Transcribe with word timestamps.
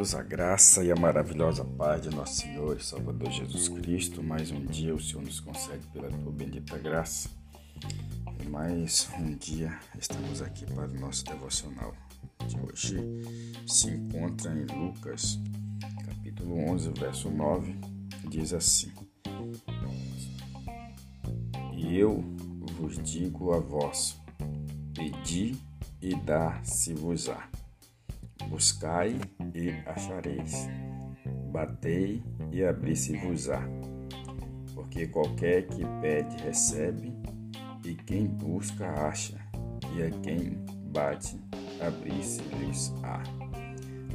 todos 0.00 0.14
a 0.14 0.22
graça 0.22 0.82
e 0.82 0.90
a 0.90 0.96
maravilhosa 0.96 1.62
paz 1.62 2.00
de 2.00 2.08
nosso 2.08 2.40
Senhor 2.40 2.74
e 2.74 2.82
Salvador 2.82 3.30
Jesus 3.30 3.68
Cristo. 3.68 4.22
Mais 4.22 4.50
um 4.50 4.64
dia 4.64 4.94
o 4.94 5.00
Senhor 5.00 5.22
nos 5.22 5.40
concede 5.40 5.86
pela 5.88 6.08
tua 6.08 6.32
bendita 6.32 6.78
graça. 6.78 7.28
E 8.42 8.48
mais 8.48 9.10
um 9.18 9.34
dia 9.36 9.78
estamos 9.98 10.40
aqui 10.40 10.64
para 10.64 10.86
o 10.86 10.98
nosso 10.98 11.22
devocional 11.26 11.94
de 12.46 12.56
hoje. 12.60 12.96
Se 13.66 13.90
encontra 13.90 14.50
em 14.54 14.64
Lucas, 14.74 15.38
capítulo 16.06 16.70
11, 16.70 16.92
verso 16.98 17.28
9, 17.28 17.78
diz 18.26 18.54
assim: 18.54 18.90
E 21.76 21.98
eu 21.98 22.24
vos 22.78 22.96
digo 23.02 23.52
a 23.52 23.58
vós: 23.58 24.18
pedi 24.94 25.58
e 26.00 26.14
dá-se-vos-á 26.14 27.59
Buscai 28.48 29.18
e 29.54 29.70
achareis. 29.86 30.68
Batei 31.52 32.22
e 32.52 32.64
abri-se-vos-á. 32.64 33.62
Porque 34.74 35.06
qualquer 35.06 35.66
que 35.66 35.84
pede, 36.00 36.42
recebe, 36.42 37.12
e 37.84 37.94
quem 37.94 38.26
busca, 38.26 38.88
acha, 39.08 39.36
e 39.94 40.02
a 40.02 40.10
quem 40.20 40.58
bate, 40.92 41.40
abri-se-lhes-á. 41.80 43.22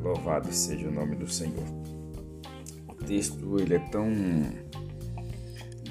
Louvado 0.00 0.52
seja 0.52 0.88
o 0.88 0.92
nome 0.92 1.16
do 1.16 1.28
Senhor. 1.28 1.66
O 2.88 2.94
texto 2.94 3.58
ele 3.60 3.74
é 3.74 3.78
tão 3.90 4.10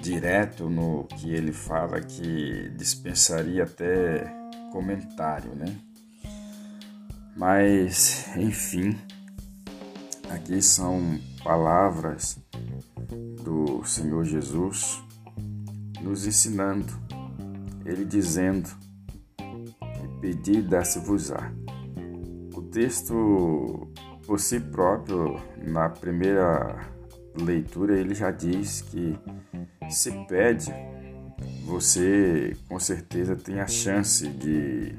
direto 0.02 0.70
no 0.70 1.06
que 1.06 1.34
ele 1.34 1.52
fala 1.52 2.00
que 2.00 2.70
dispensaria 2.78 3.64
até 3.64 4.24
comentário, 4.72 5.56
né? 5.56 5.66
Mas, 7.36 8.26
enfim, 8.38 8.98
aqui 10.30 10.62
são 10.62 11.20
palavras 11.44 12.40
do 13.44 13.84
Senhor 13.84 14.24
Jesus 14.24 15.04
nos 16.02 16.26
ensinando, 16.26 16.94
ele 17.86 18.06
dizendo 18.06 18.70
que 19.38 20.08
pedir 20.22 20.62
dá-se-vos-á. 20.62 21.52
O 22.54 22.62
texto, 22.62 23.92
por 24.26 24.40
si 24.40 24.62
próprio, 24.62 25.36
na 25.58 25.90
primeira 25.90 26.88
leitura, 27.36 28.00
ele 28.00 28.16
já 28.16 28.32
diz 28.32 28.80
que 28.80 29.20
se 29.90 30.10
pede, 30.26 30.72
você 31.66 32.56
com 32.70 32.80
certeza 32.80 33.36
tem 33.36 33.60
a 33.60 33.68
chance 33.68 34.26
de, 34.26 34.96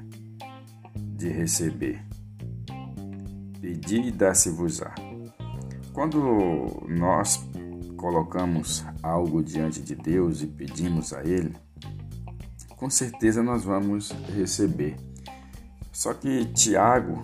de 1.16 1.28
receber 1.30 2.04
pedi 3.66 4.00
e 4.00 4.10
dá-se-vos-á. 4.12 4.94
Quando 5.92 6.86
nós 6.88 7.44
colocamos 7.96 8.84
algo 9.02 9.42
diante 9.42 9.82
de 9.82 9.96
Deus 9.96 10.40
e 10.40 10.46
pedimos 10.46 11.12
a 11.12 11.24
Ele, 11.24 11.52
com 12.76 12.88
certeza 12.88 13.42
nós 13.42 13.64
vamos 13.64 14.12
receber. 14.36 14.94
Só 15.90 16.14
que 16.14 16.44
Tiago, 16.52 17.20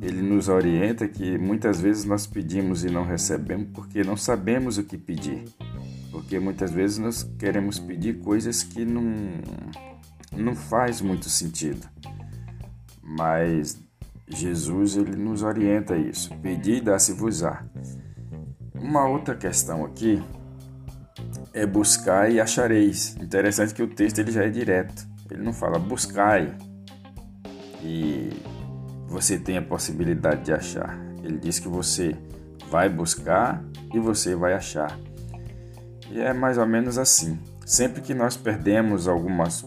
ele 0.00 0.22
nos 0.22 0.48
orienta 0.48 1.08
que 1.08 1.36
muitas 1.36 1.80
vezes 1.80 2.04
nós 2.04 2.24
pedimos 2.24 2.84
e 2.84 2.90
não 2.90 3.04
recebemos 3.04 3.70
porque 3.74 4.04
não 4.04 4.16
sabemos 4.16 4.78
o 4.78 4.84
que 4.84 4.96
pedir. 4.96 5.42
Porque 6.12 6.38
muitas 6.38 6.70
vezes 6.70 6.98
nós 6.98 7.24
queremos 7.36 7.80
pedir 7.80 8.20
coisas 8.20 8.62
que 8.62 8.84
não, 8.84 9.02
não 10.32 10.54
faz 10.54 11.00
muito 11.00 11.28
sentido. 11.28 11.84
Mas 13.02 13.87
Jesus 14.30 14.96
ele 14.96 15.16
nos 15.16 15.42
orienta 15.42 15.96
isso. 15.96 16.34
Pedir 16.36 16.76
e 16.76 16.80
dá-se-vos-á. 16.80 17.64
Uma 18.74 19.08
outra 19.08 19.34
questão 19.34 19.84
aqui 19.84 20.22
é 21.52 21.66
buscar 21.66 22.30
e 22.30 22.40
achareis. 22.40 23.16
Interessante 23.20 23.74
que 23.74 23.82
o 23.82 23.88
texto 23.88 24.18
ele 24.18 24.30
já 24.30 24.44
é 24.44 24.48
direto. 24.48 25.06
Ele 25.30 25.42
não 25.42 25.52
fala 25.52 25.78
buscai 25.78 26.56
e 27.82 28.30
você 29.06 29.38
tem 29.38 29.58
a 29.58 29.62
possibilidade 29.62 30.44
de 30.44 30.52
achar. 30.52 30.98
Ele 31.22 31.38
diz 31.38 31.58
que 31.58 31.68
você 31.68 32.16
vai 32.70 32.88
buscar 32.88 33.62
e 33.92 33.98
você 33.98 34.34
vai 34.34 34.54
achar. 34.54 34.98
E 36.10 36.20
é 36.20 36.32
mais 36.32 36.58
ou 36.58 36.66
menos 36.66 36.98
assim. 36.98 37.38
Sempre 37.66 38.00
que 38.00 38.14
nós 38.14 38.36
perdemos 38.36 39.08
algumas, 39.08 39.64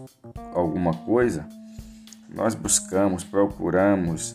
alguma 0.54 0.94
coisa, 0.94 1.48
nós 2.34 2.56
buscamos, 2.56 3.24
procuramos, 3.24 4.34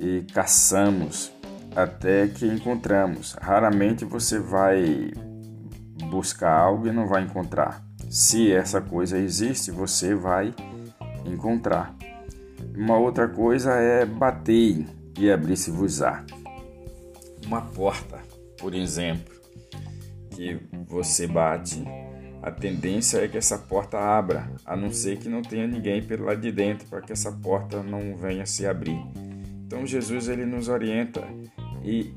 e 0.00 0.22
caçamos 0.32 1.30
até 1.76 2.26
que 2.26 2.46
encontramos. 2.46 3.36
Raramente 3.40 4.04
você 4.04 4.38
vai 4.38 5.12
buscar 6.08 6.52
algo 6.52 6.88
e 6.88 6.92
não 6.92 7.06
vai 7.06 7.22
encontrar. 7.22 7.84
Se 8.08 8.50
essa 8.50 8.80
coisa 8.80 9.18
existe, 9.18 9.70
você 9.70 10.14
vai 10.14 10.54
encontrar. 11.24 11.94
Uma 12.74 12.98
outra 12.98 13.28
coisa 13.28 13.74
é 13.74 14.06
bater 14.06 14.86
e 15.18 15.30
abrir-se-vos-á. 15.30 16.24
Uma 17.46 17.60
porta, 17.60 18.18
por 18.58 18.74
exemplo, 18.74 19.34
que 20.30 20.58
você 20.88 21.26
bate, 21.26 21.84
a 22.42 22.50
tendência 22.50 23.18
é 23.18 23.28
que 23.28 23.36
essa 23.36 23.58
porta 23.58 23.98
abra, 23.98 24.50
a 24.64 24.74
não 24.74 24.90
ser 24.90 25.18
que 25.18 25.28
não 25.28 25.42
tenha 25.42 25.66
ninguém 25.66 26.02
pelo 26.02 26.24
lado 26.24 26.40
de 26.40 26.50
dentro 26.50 26.88
para 26.88 27.02
que 27.02 27.12
essa 27.12 27.30
porta 27.30 27.82
não 27.82 28.16
venha 28.16 28.46
se 28.46 28.66
abrir. 28.66 28.98
Então 29.70 29.86
Jesus 29.86 30.26
ele 30.26 30.44
nos 30.44 30.66
orienta 30.66 31.22
e 31.84 32.12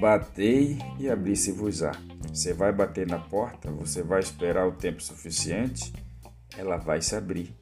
batei 0.00 0.76
e 0.98 1.08
abri-se-vos-á. 1.08 1.92
Você 2.34 2.52
vai 2.52 2.72
bater 2.72 3.06
na 3.06 3.16
porta, 3.16 3.70
você 3.70 4.02
vai 4.02 4.18
esperar 4.18 4.66
o 4.66 4.72
tempo 4.72 5.00
suficiente, 5.00 5.92
ela 6.58 6.76
vai 6.78 7.00
se 7.00 7.14
abrir. 7.14 7.54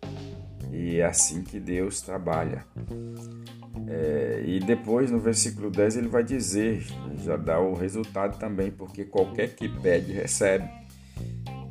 E 0.72 0.96
é 0.96 1.04
assim 1.04 1.42
que 1.42 1.60
Deus 1.60 2.00
trabalha. 2.00 2.64
É, 3.86 4.44
e 4.46 4.60
depois 4.60 5.10
no 5.10 5.20
versículo 5.20 5.70
10 5.70 5.98
ele 5.98 6.08
vai 6.08 6.24
dizer, 6.24 6.82
já 7.22 7.36
dá 7.36 7.60
o 7.60 7.74
resultado 7.74 8.38
também, 8.38 8.70
porque 8.70 9.04
qualquer 9.04 9.54
que 9.54 9.68
pede, 9.68 10.10
recebe. 10.10 10.66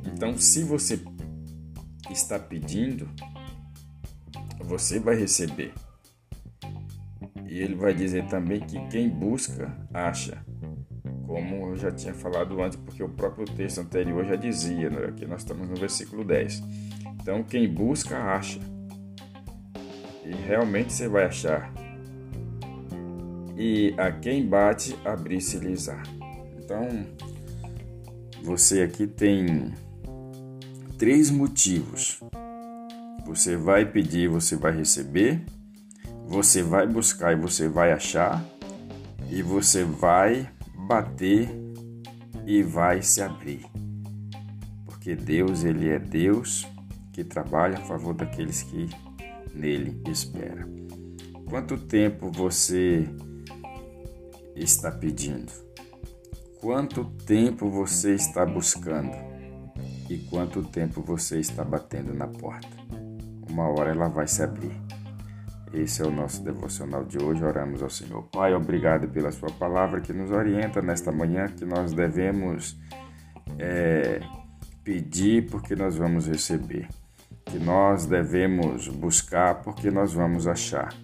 Então, 0.06 0.38
se 0.38 0.62
você 0.62 1.00
está 2.08 2.38
pedindo, 2.38 3.10
você 4.60 5.00
vai 5.00 5.16
receber. 5.16 5.74
E 7.46 7.60
ele 7.60 7.74
vai 7.74 7.94
dizer 7.94 8.26
também 8.26 8.60
que 8.60 8.78
quem 8.88 9.08
busca, 9.08 9.76
acha. 9.92 10.44
Como 11.26 11.68
eu 11.68 11.76
já 11.76 11.90
tinha 11.90 12.14
falado 12.14 12.60
antes, 12.62 12.78
porque 12.78 13.02
o 13.02 13.08
próprio 13.08 13.44
texto 13.44 13.80
anterior 13.80 14.24
já 14.24 14.36
dizia, 14.36 14.90
né? 14.90 15.06
aqui 15.06 15.26
nós 15.26 15.40
estamos 15.40 15.68
no 15.68 15.74
versículo 15.74 16.24
10. 16.24 16.62
Então, 17.20 17.42
quem 17.42 17.68
busca, 17.68 18.16
acha. 18.16 18.60
E 20.24 20.32
realmente 20.46 20.92
você 20.92 21.08
vai 21.08 21.24
achar. 21.24 21.72
E 23.56 23.94
a 23.96 24.10
quem 24.10 24.46
bate, 24.46 24.96
abrir-se-lhes-á. 25.04 26.02
Então, 26.58 26.88
você 28.42 28.82
aqui 28.82 29.06
tem 29.06 29.72
três 30.98 31.30
motivos. 31.30 32.20
Você 33.26 33.56
vai 33.56 33.90
pedir, 33.90 34.28
você 34.28 34.56
vai 34.56 34.76
receber 34.76 35.44
você 36.26 36.62
vai 36.62 36.86
buscar 36.86 37.32
e 37.32 37.36
você 37.36 37.68
vai 37.68 37.92
achar, 37.92 38.44
e 39.30 39.42
você 39.42 39.84
vai 39.84 40.48
bater 40.86 41.48
e 42.46 42.62
vai 42.62 43.02
se 43.02 43.22
abrir. 43.22 43.64
Porque 44.84 45.14
Deus, 45.14 45.64
ele 45.64 45.88
é 45.88 45.98
Deus 45.98 46.66
que 47.12 47.22
trabalha 47.24 47.78
a 47.78 47.82
favor 47.82 48.14
daqueles 48.14 48.62
que 48.62 48.88
nele 49.54 50.02
esperam. 50.10 50.68
Quanto 51.48 51.78
tempo 51.78 52.30
você 52.30 53.08
está 54.56 54.90
pedindo? 54.90 55.52
Quanto 56.60 57.04
tempo 57.04 57.68
você 57.70 58.14
está 58.14 58.44
buscando? 58.44 59.12
E 60.08 60.18
quanto 60.30 60.62
tempo 60.62 61.02
você 61.02 61.38
está 61.38 61.62
batendo 61.64 62.12
na 62.12 62.26
porta? 62.26 62.76
Uma 63.48 63.68
hora 63.68 63.90
ela 63.90 64.08
vai 64.08 64.26
se 64.26 64.42
abrir. 64.42 64.83
Esse 65.74 66.02
é 66.02 66.06
o 66.06 66.10
nosso 66.10 66.42
devocional 66.44 67.04
de 67.04 67.18
hoje. 67.20 67.42
Oramos 67.44 67.82
ao 67.82 67.90
Senhor. 67.90 68.22
Pai, 68.30 68.54
obrigado 68.54 69.08
pela 69.08 69.32
Sua 69.32 69.50
palavra 69.50 70.00
que 70.00 70.12
nos 70.12 70.30
orienta 70.30 70.80
nesta 70.80 71.10
manhã, 71.10 71.48
que 71.48 71.64
nós 71.64 71.92
devemos 71.92 72.78
é, 73.58 74.20
pedir 74.84 75.50
porque 75.50 75.74
nós 75.74 75.96
vamos 75.96 76.28
receber, 76.28 76.88
que 77.46 77.58
nós 77.58 78.06
devemos 78.06 78.86
buscar 78.86 79.62
porque 79.62 79.90
nós 79.90 80.12
vamos 80.12 80.46
achar 80.46 80.94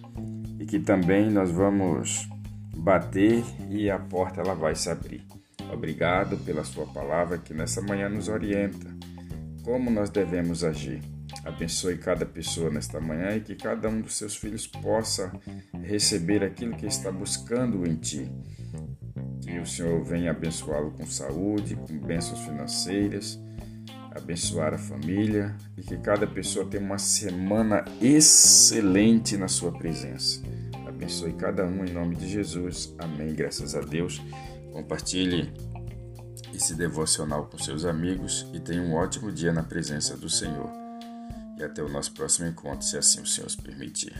e 0.57 0.65
que 0.65 0.79
também 0.79 1.29
nós 1.29 1.51
vamos 1.51 2.29
bater 2.77 3.43
e 3.69 3.91
a 3.91 3.99
porta 3.99 4.39
ela 4.39 4.55
vai 4.55 4.73
se 4.73 4.89
abrir. 4.89 5.25
Obrigado 5.73 6.37
pela 6.45 6.63
Sua 6.63 6.85
palavra 6.87 7.37
que 7.37 7.53
nessa 7.53 7.81
manhã 7.81 8.07
nos 8.07 8.29
orienta 8.29 8.89
como 9.63 9.91
nós 9.91 10.09
devemos 10.09 10.63
agir. 10.63 11.01
Abençoe 11.43 11.97
cada 11.97 12.25
pessoa 12.25 12.69
nesta 12.69 12.99
manhã 12.99 13.35
e 13.35 13.41
que 13.41 13.55
cada 13.55 13.89
um 13.89 13.99
dos 13.99 14.15
seus 14.15 14.35
filhos 14.35 14.67
possa 14.67 15.31
receber 15.83 16.43
aquilo 16.43 16.75
que 16.75 16.85
está 16.85 17.11
buscando 17.11 17.87
em 17.87 17.95
Ti. 17.95 18.31
Que 19.41 19.57
o 19.57 19.65
Senhor 19.65 20.03
venha 20.03 20.31
abençoá-lo 20.31 20.91
com 20.91 21.05
saúde, 21.05 21.75
com 21.75 21.97
bênçãos 21.97 22.39
financeiras, 22.41 23.39
abençoar 24.11 24.75
a 24.75 24.77
família 24.77 25.55
e 25.75 25.81
que 25.81 25.97
cada 25.97 26.27
pessoa 26.27 26.65
tenha 26.67 26.83
uma 26.83 26.99
semana 26.99 27.83
excelente 27.99 29.35
na 29.35 29.47
sua 29.47 29.71
presença. 29.71 30.41
Abençoe 30.87 31.33
cada 31.33 31.65
um 31.65 31.83
em 31.83 31.91
nome 31.91 32.15
de 32.15 32.29
Jesus. 32.29 32.93
Amém. 32.99 33.33
Graças 33.33 33.73
a 33.73 33.81
Deus. 33.81 34.21
Compartilhe 34.71 35.51
esse 36.53 36.75
devocional 36.75 37.47
com 37.47 37.57
seus 37.57 37.83
amigos 37.83 38.47
e 38.53 38.59
tenha 38.59 38.83
um 38.83 38.93
ótimo 38.93 39.31
dia 39.31 39.51
na 39.51 39.63
presença 39.63 40.15
do 40.15 40.29
Senhor. 40.29 40.69
E 41.61 41.63
até 41.63 41.83
o 41.83 41.87
nosso 41.87 42.11
próximo 42.13 42.47
encontro, 42.47 42.83
se 42.83 42.97
assim 42.97 43.21
o 43.21 43.25
Senhor 43.27 43.45
os 43.45 43.55
permitir. 43.55 44.15